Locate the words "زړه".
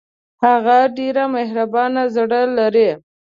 2.15-2.41